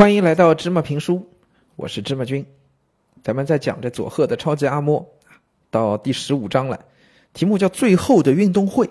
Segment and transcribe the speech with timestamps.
[0.00, 1.28] 欢迎来到芝麻评书，
[1.76, 2.46] 我是芝麻君。
[3.22, 5.04] 咱们在讲着佐贺的超级阿嬷，
[5.70, 6.86] 到第十五章了，
[7.34, 8.86] 题目叫《最后的运动会》，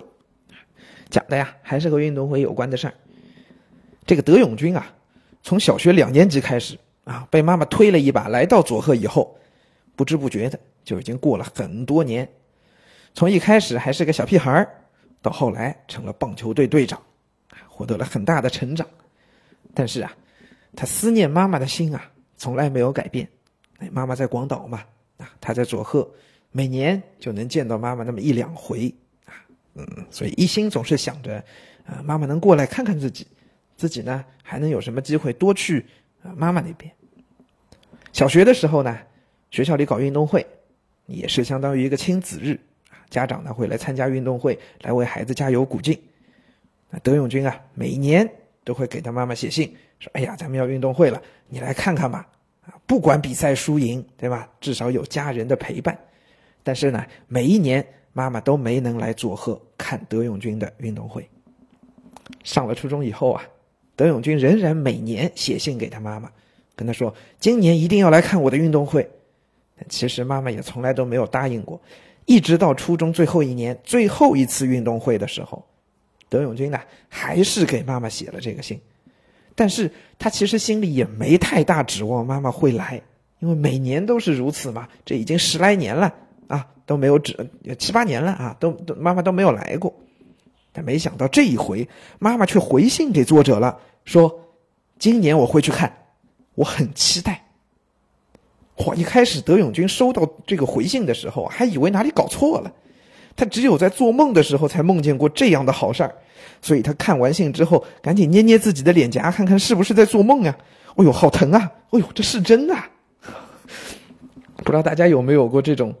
[1.08, 2.94] 讲的呀还是和运动会有关的事儿。
[4.06, 4.86] 这个德永君啊，
[5.42, 9.36] 从小学两年级开始啊，被妈妈推了一把来到佐贺以后，
[9.96, 12.28] 不知不觉的就已经过了很多年。
[13.14, 14.68] 从一开始还是个小屁孩儿，
[15.20, 17.02] 到后来成了棒球队队长，
[17.66, 18.86] 获得了很大的成长。
[19.74, 20.14] 但是啊。
[20.76, 23.28] 他思念妈妈的心啊，从来没有改变。
[23.78, 24.84] 哎，妈妈在广岛嘛，
[25.16, 26.08] 啊，他在佐贺，
[26.52, 28.94] 每年就能见到妈妈那么一两回，
[29.24, 29.32] 啊，
[29.74, 31.42] 嗯，所以一心总是想着，
[31.86, 33.26] 啊，妈妈能过来看看自己，
[33.76, 35.84] 自己呢还能有什么机会多去
[36.22, 36.90] 啊妈妈那边。
[38.12, 38.98] 小学的时候呢，
[39.50, 40.46] 学校里搞运动会，
[41.06, 42.58] 也是相当于一个亲子日，
[42.90, 45.98] 啊，家长呢会来参加运动会，来为孩子加油鼓劲。
[46.90, 48.28] 那德永君啊，每年
[48.64, 49.74] 都会给他妈妈写信。
[49.98, 52.26] 说：“哎呀，咱们要运动会了，你来看看吧。
[52.66, 54.48] 啊，不管比赛输赢，对吧？
[54.60, 55.98] 至少有家人的陪伴。
[56.62, 61.28] 但是呢，每一年妈妈都没能来佐贺看德永君的运动会。
[62.44, 63.42] 上了初中以后啊，
[63.96, 66.30] 德永君仍然每年写信给他妈妈，
[66.76, 69.08] 跟他说今年一定要来看我的运动会。
[69.88, 71.80] 其实妈妈也从来都没有答应过。
[72.26, 75.64] 一直到初中最后一年最后一次运动会的时候，
[76.30, 78.80] 德永君呢还是给妈妈写了这个信。”
[79.54, 82.98] 但是他其实心里也没太大指望妈妈会来，
[83.40, 84.88] 因为每年都是如此嘛。
[85.04, 86.14] 这已经十来年了
[86.46, 87.36] 啊，都没有指
[87.78, 89.92] 七八年了啊，都都妈妈都没有来过。
[90.72, 91.86] 但没想到这一回，
[92.18, 94.32] 妈妈却回信给作者了，说
[94.98, 95.92] ：“今年我会去看，
[96.54, 97.44] 我很期待。”
[98.78, 98.94] 嚯！
[98.94, 102.72] 一开始德永君收到这个回信的时候，还以为哪里搞错了。
[103.36, 106.14] 他只有在做梦的时候才梦见过这样的好事儿，
[106.62, 110.56] 所以他看完信之后，赶紧捏捏自己的脸颊，看看是不是在做梦呀？
[110.96, 111.70] 哎呦，好疼啊！
[111.90, 112.74] 哎呦，这是真的。
[114.56, 115.94] 不知道大家有没有过这种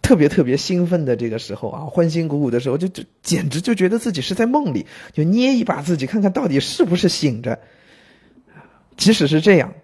[0.00, 7.58] 特别特别兴奋的这个时候啊，欢欣鼓舞的时候，就就简直就觉得自己是在梦里，就捏一把自己，看看到底是不是醒着。
[8.96, 9.74] 即使是这样，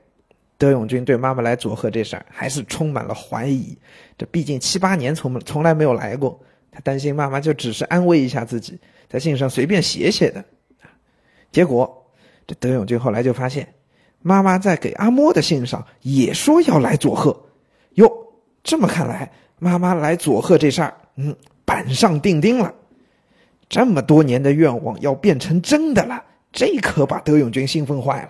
[0.56, 3.76] 德永君对妈妈来佐贺这事儿还是充满了怀疑。
[4.16, 6.41] 这毕竟七八年从从来没有来过。
[6.72, 10.43] 他担心妈妈就只是安慰一下自己，在信上随便写写的，
[11.53, 12.10] 结果
[12.47, 13.69] 这德永君后来就发现，
[14.22, 17.44] 妈妈在给阿莫的信上也说要来佐贺，
[17.97, 18.10] 哟，
[18.65, 22.75] 这么看来，妈妈来佐贺这事儿，嗯，板上钉钉了，
[23.69, 28.28] 这么多年的愿望要变成真的了，这可把德永君兴奋坏了，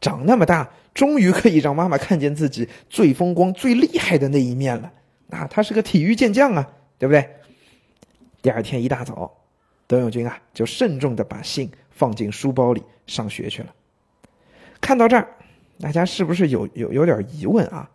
[0.00, 4.92] 长那么大，终于可以让妈妈看见自己最风光、最厉害的那一面了，
[5.30, 7.28] 啊，他是个体育健将啊，对不对？
[8.42, 9.32] 第二天一大早，
[9.86, 13.72] 德永君啊就慎重的把信放进书包里上学去了。
[14.80, 15.28] 看到这儿，
[15.80, 17.88] 大家是不是有有有点疑问啊？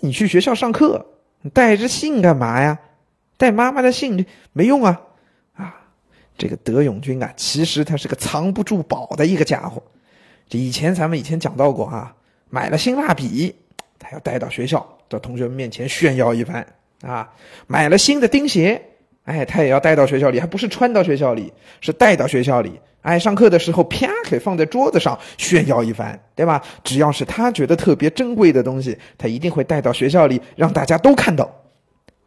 [0.00, 1.04] 你去学校上课，
[1.42, 2.78] 你带着信干嘛呀？
[3.36, 4.98] 带妈妈的信没用啊！
[5.54, 5.76] 啊，
[6.38, 9.82] 这个德永君啊，其实他是个藏不住宝的一个家伙。
[10.48, 12.16] 这以前咱们以前讲到过啊，
[12.48, 13.54] 买了新蜡笔，
[13.98, 16.66] 他要带到学校，到同学们面前炫耀一番
[17.02, 17.30] 啊。
[17.66, 18.82] 买了新的钉鞋。
[19.26, 22.72] 哎，他也要带到学校里，还不是穿到学校里，是带到学校里。
[23.02, 26.62] 哎，上课的时候啪给放在桌子上炫耀一番，对吧？
[26.82, 31.48] 只要是他觉得特别珍贵的东西，他一定会带到学校里让大家都看到。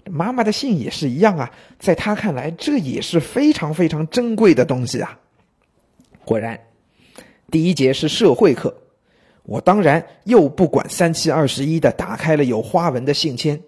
[0.09, 5.17] 妈妈的信也是一样啊，在他看来这也是非常非常珍贵的东西啊。
[6.25, 6.59] 果然，
[7.49, 8.73] 第一节是社会课，
[9.43, 13.59] 我当然又不管三七二十一的打开了有花纹的信签。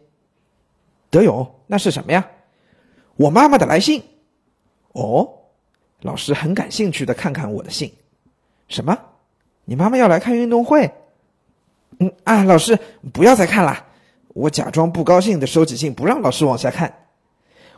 [1.09, 2.25] 德勇，那是什么呀？
[3.21, 4.01] 我妈妈的来信，
[4.93, 5.29] 哦，
[6.01, 7.91] 老师很感兴趣的看看我的信，
[8.67, 8.97] 什么？
[9.63, 10.91] 你妈妈要来看运动会？
[11.99, 12.77] 嗯啊，老师
[13.13, 13.85] 不要再看了，
[14.29, 16.91] 我假装不高兴的收起信，不让老师往下看。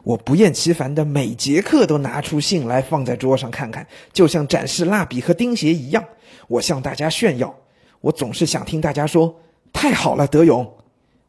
[0.03, 6.01] 我不厌其烦的每节课都拿出信来放在桌上看看，就像展示蜡笔和钉鞋一样，
[6.47, 7.53] 我向大家炫耀。
[7.99, 9.33] 我总是想听大家说
[9.73, 10.65] ：“太好了，德勇。”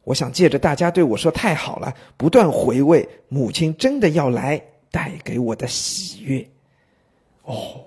[0.05, 6.47] 我想借着大家对我说太好了，不断回味母亲真的要来带给我的喜悦。
[7.43, 7.81] 哦，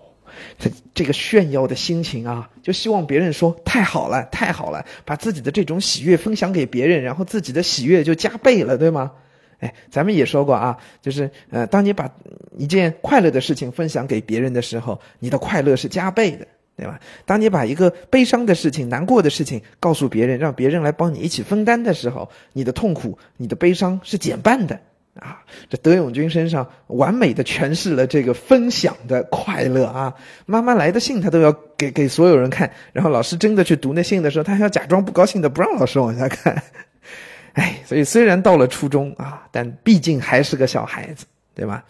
[0.59, 9.11] 这这个炫耀的心情啊，就希望别人说太好了，太好了，把自己的这种喜悦分享给别人，然后自己的喜悦就加倍了，对吗？
[9.59, 12.13] 哎，咱们也说过啊，就是呃，当你把
[12.55, 16.47] 一件快乐的事情分享给别人的时候，你的快乐是加倍的。
[16.77, 16.99] 对吧？
[17.25, 24.79] 当你把一个悲伤的事情、难过的事情告诉别人，让别人来帮你一起分担的时候，你的痛苦、你的悲伤是减半的
[25.19, 30.13] 啊，这德永君身上完美的诠释了这个分享的快乐啊！
[30.45, 36.61] 妈妈来的信他都要给给所有人看，然后老师真的去读那信的时候，他还要假装不高兴的不让老师往下看。
[37.53, 41.25] 哎，所以虽然到了初中啊，但毕竟还是个小孩子，
[41.55, 41.83] 对吧？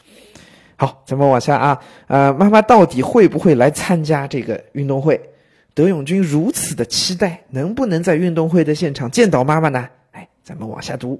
[0.77, 5.19] 好，咱们往下啊，呃，妈妈到底会不会来参加这个运动会？
[5.73, 9.89] 德永君如此的期待，能不能在运动会的现场见到妈妈呢？
[10.11, 11.19] 哎，咱们往下读。